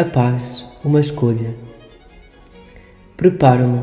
[0.00, 1.54] A paz, uma escolha.
[3.18, 3.82] Preparo-me.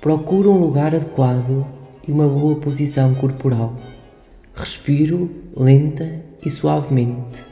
[0.00, 1.66] Procuro um lugar adequado
[2.06, 3.76] e uma boa posição corporal.
[4.54, 7.44] Respiro lenta e suavemente.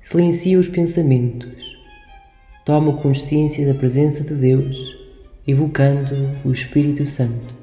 [0.00, 1.76] Silencio os pensamentos.
[2.64, 4.96] Tomo consciência da presença de Deus,
[5.46, 7.57] evocando o Espírito Santo.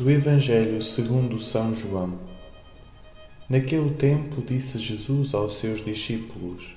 [0.00, 2.14] Do Evangelho segundo São João.
[3.50, 6.74] Naquele tempo disse Jesus aos seus discípulos: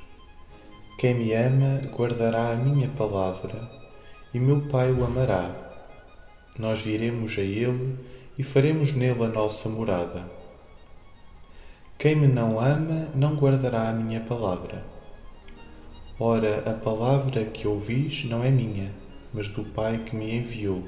[1.00, 3.72] Quem me ama guardará a minha palavra,
[4.34, 5.56] e meu Pai o amará.
[6.60, 7.96] Nós viremos a ele
[8.38, 10.30] e faremos nele a nossa morada.
[11.98, 14.84] Quem me não ama não guardará a minha palavra.
[16.20, 18.92] Ora, a palavra que ouvis não é minha,
[19.34, 20.84] mas do Pai que me enviou.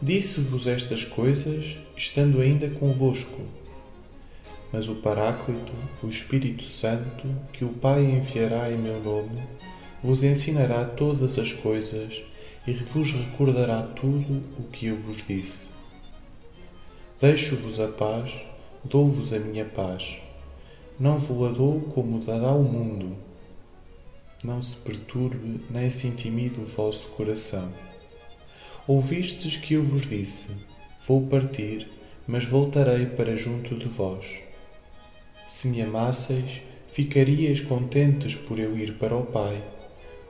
[0.00, 3.42] Disse-vos estas coisas, estando ainda convosco.
[4.72, 9.42] Mas o Paráclito, o Espírito Santo, que o Pai enviará em meu nome,
[10.00, 12.22] vos ensinará todas as coisas
[12.64, 15.70] e vos recordará tudo o que eu vos disse.
[17.20, 18.32] Deixo-vos a paz,
[18.84, 20.18] dou-vos a minha paz.
[21.00, 23.16] Não vos a dou como dará o mundo.
[24.44, 27.72] Não se perturbe nem se intimide o vosso coração.
[28.88, 30.48] Ouvistes que eu vos disse:
[31.06, 31.86] Vou partir,
[32.26, 34.24] mas voltarei para junto de vós.
[35.46, 39.62] Se me amasseis, ficaríeis contentes por eu ir para o Pai,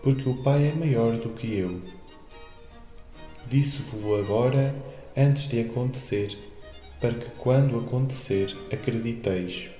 [0.03, 1.81] porque o Pai é maior do que eu.
[3.47, 4.75] Disse-vos agora,
[5.17, 6.37] antes de acontecer,
[7.01, 9.71] para que quando acontecer acrediteis.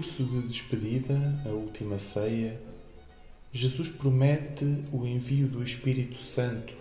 [0.00, 2.58] Discurso de despedida, a última ceia,
[3.52, 6.72] Jesus promete o envio do Espírito Santo,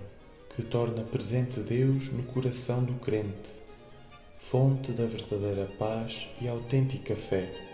[0.55, 3.49] que torna presente Deus no coração do crente,
[4.37, 7.68] fonte da verdadeira paz e autêntica fé.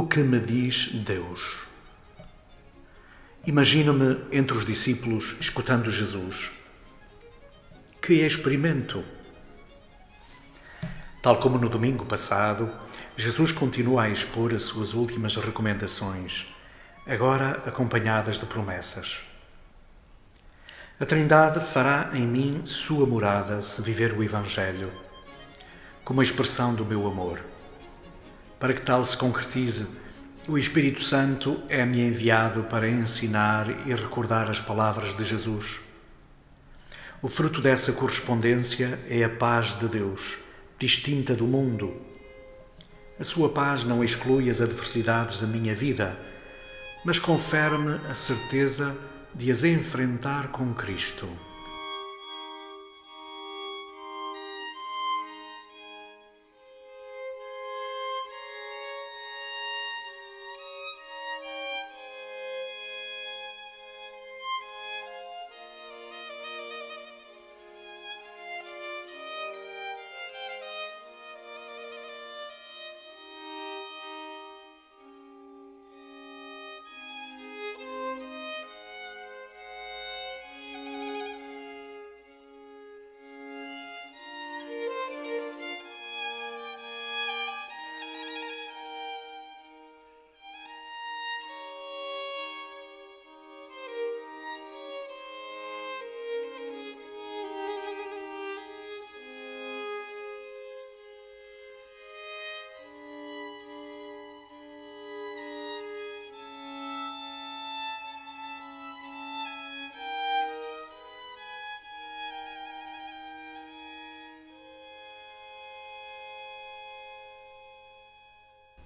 [0.00, 1.60] O que me diz Deus?
[3.46, 6.52] Imagino-me entre os discípulos escutando Jesus.
[8.00, 9.04] Que experimento!
[11.22, 12.72] Tal como no domingo passado,
[13.14, 16.46] Jesus continua a expor as suas últimas recomendações,
[17.06, 19.18] agora acompanhadas de promessas.
[20.98, 24.90] A Trindade fará em mim sua morada se viver o Evangelho,
[26.02, 27.59] como expressão do meu amor.
[28.60, 29.86] Para que tal se concretize,
[30.46, 35.80] o Espírito Santo é-me enviado para ensinar e recordar as palavras de Jesus.
[37.22, 40.40] O fruto dessa correspondência é a paz de Deus,
[40.78, 42.02] distinta do mundo.
[43.18, 46.14] A sua paz não exclui as adversidades da minha vida,
[47.02, 48.94] mas confere-me a certeza
[49.34, 51.26] de as enfrentar com Cristo.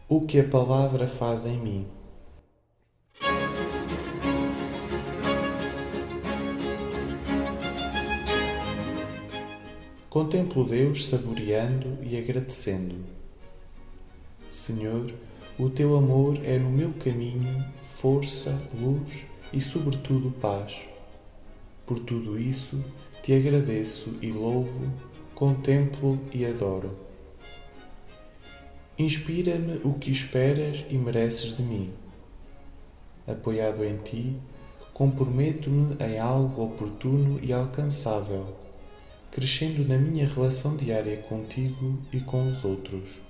[0.06, 1.86] O que a palavra faz em mim.
[10.10, 12.96] Contemplo Deus saboreando e agradecendo.
[14.50, 15.12] Senhor,
[15.58, 20.86] o teu amor é no meu caminho força, luz e, sobretudo, paz.
[21.86, 22.84] Por tudo isso,
[23.22, 24.92] te agradeço e louvo,
[25.34, 27.13] contemplo e adoro.
[28.96, 31.92] Inspira-me o que esperas e mereces de mim.
[33.26, 34.36] Apoiado em ti,
[34.92, 38.56] comprometo-me em algo oportuno e alcançável,
[39.32, 43.20] crescendo na minha relação diária contigo e com os outros.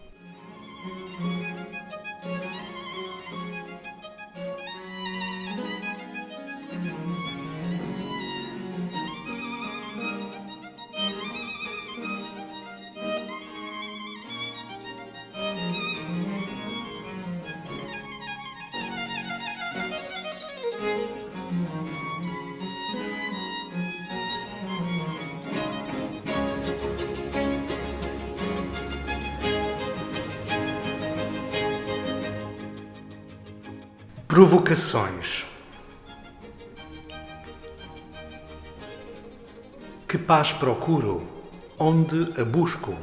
[34.34, 35.46] Provocações.
[40.08, 41.25] Que paz procuro?
[41.78, 42.98] Onde a busco?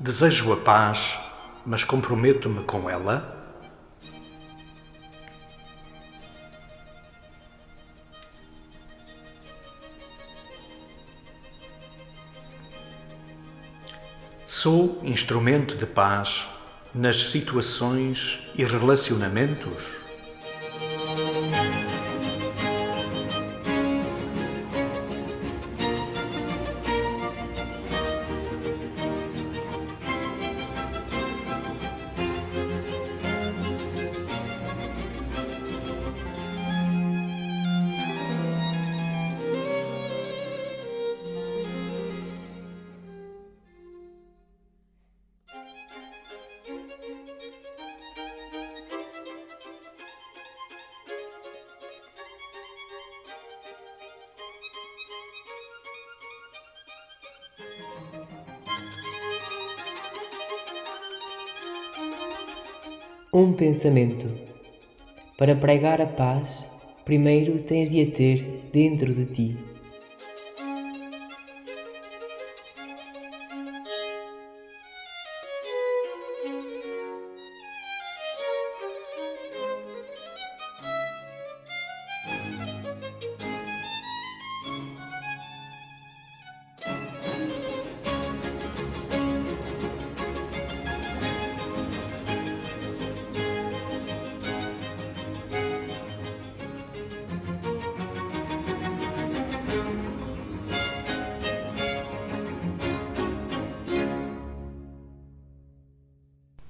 [0.00, 1.20] Desejo a paz,
[1.66, 3.41] mas comprometo-me com ela?
[14.62, 16.46] Sou instrumento de paz
[16.94, 20.01] nas situações e relacionamentos?
[63.34, 64.28] Um pensamento.
[65.38, 66.66] Para pregar a paz,
[67.02, 69.71] primeiro tens de a ter dentro de ti.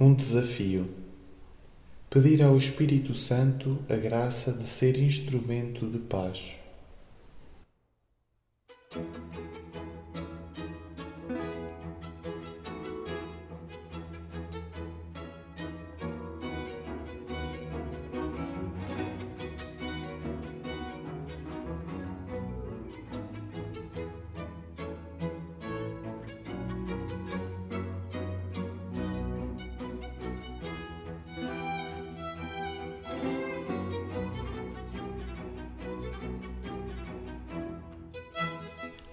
[0.04, 0.88] Um desafio.
[2.10, 6.54] Pedir ao Espírito Santo a graça de ser instrumento de paz.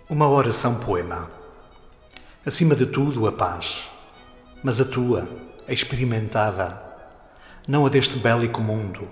[0.09, 1.29] Uma oração poema.
[2.43, 3.91] Acima de tudo, a paz,
[4.63, 5.29] mas a tua,
[5.67, 6.81] a experimentada,
[7.67, 9.07] não a deste bélico mundo,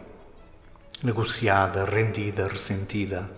[1.04, 3.30] negociada, rendida, ressentida.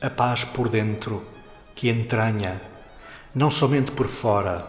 [0.00, 1.26] A paz por dentro,
[1.74, 2.58] que entranha,
[3.34, 4.66] não somente por fora,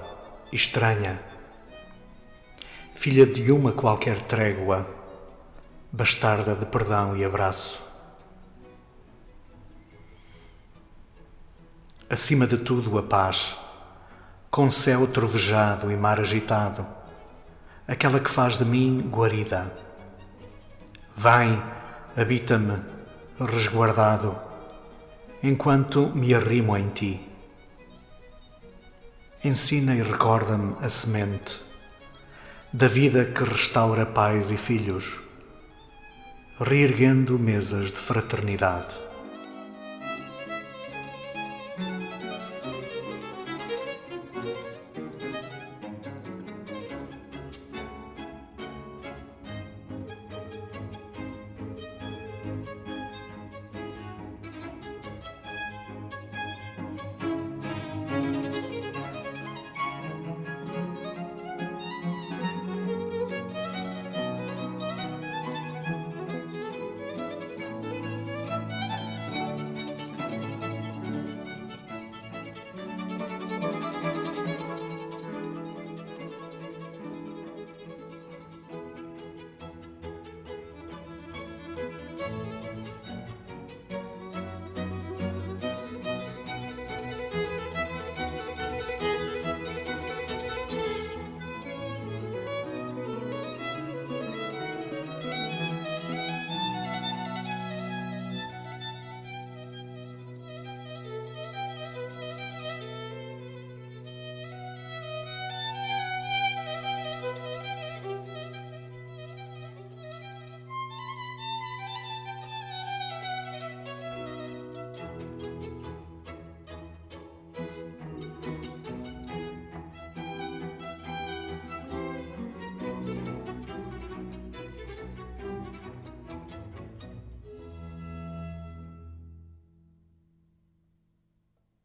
[0.52, 1.22] estranha.
[2.94, 4.86] Filha de uma qualquer trégua,
[5.90, 7.91] bastarda de perdão e abraço
[12.12, 13.56] acima de tudo a paz,
[14.50, 16.86] com céu trovejado e mar agitado,
[17.88, 19.72] aquela que faz de mim guarida.
[21.16, 21.64] Vem,
[22.18, 22.80] habita-me,
[23.40, 24.36] resguardado,
[25.42, 27.28] enquanto me arrimo em ti.
[29.42, 31.62] Ensina e recorda-me a semente
[32.74, 35.20] da vida que restaura pais e filhos.
[36.60, 39.01] reerguendo mesas de fraternidade.